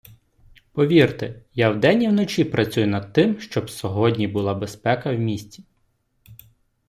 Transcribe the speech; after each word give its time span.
Повірте, 0.71 1.41
я 1.53 1.69
вдень 1.69 2.03
і 2.03 2.07
вночі 2.07 2.43
працюю 2.43 2.87
над 2.87 3.13
тим, 3.13 3.39
щоб 3.39 3.69
сьогодні 3.69 4.27
була 4.27 4.53
безпека 4.53 5.13
в 5.15 5.19
місті. 5.19 5.63